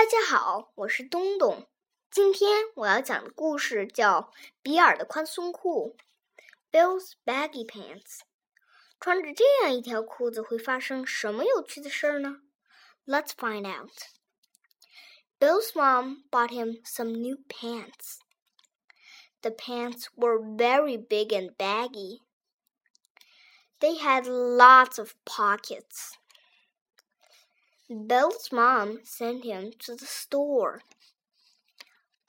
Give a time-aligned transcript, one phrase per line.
[0.00, 1.68] 大家好，我是东东。
[2.10, 4.22] 今天我要讲的故事叫《
[4.62, 5.96] 比尔的宽松裤》（
[6.72, 8.20] Bill's Baggy Pants）。
[8.98, 12.40] 穿着这样一条裤子会发生什么有趣的事儿呢？
[13.06, 13.92] Let's find out.
[15.38, 18.20] Bill's mom bought him some new pants.
[19.42, 22.22] The pants were very big and baggy.
[23.78, 26.14] They had lots of pockets.
[27.91, 30.81] Bill's mom sent him to the store.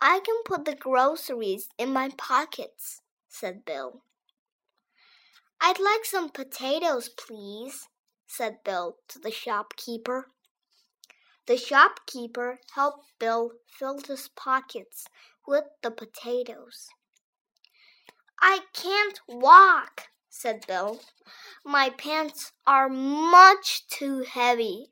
[0.00, 4.02] I can put the groceries in my pockets, said Bill.
[5.60, 7.86] I'd like some potatoes, please,
[8.26, 10.26] said Bill to the shopkeeper.
[11.46, 15.06] The shopkeeper helped Bill fill his pockets
[15.46, 16.88] with the potatoes.
[18.40, 21.00] I can't walk, said Bill.
[21.64, 24.88] My pants are much too heavy.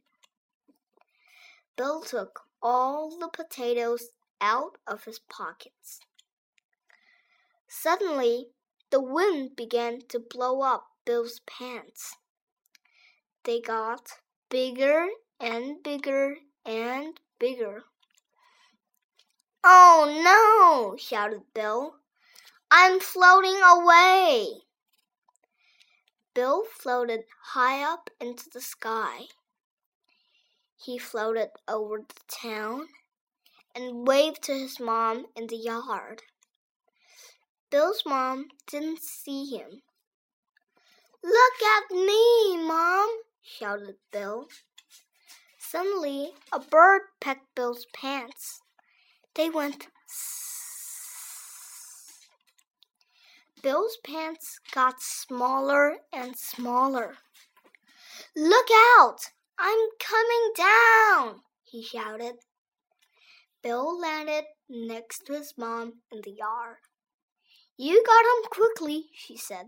[1.80, 6.00] Bill took all the potatoes out of his pockets.
[7.68, 8.48] Suddenly,
[8.90, 12.18] the wind began to blow up Bill's pants.
[13.44, 15.06] They got bigger
[15.40, 17.84] and bigger and bigger.
[19.64, 20.98] Oh no!
[20.98, 21.94] shouted Bill.
[22.70, 24.48] I'm floating away.
[26.34, 27.20] Bill floated
[27.54, 29.28] high up into the sky.
[30.82, 32.88] He floated over the town
[33.74, 36.22] and waved to his mom in the yard.
[37.70, 39.82] Bill's mom didn't see him.
[41.22, 43.08] Look at me, Mom!
[43.42, 44.48] shouted Bill.
[45.58, 48.62] Suddenly, a bird pecked Bill's pants.
[49.34, 49.88] They went
[53.62, 57.18] Bill's pants got smaller and smaller.
[58.34, 59.32] Look out!
[59.62, 62.36] I'm coming down, he shouted.
[63.62, 66.78] Bill landed next to his mom in the yard.
[67.76, 69.66] You got him quickly, she said.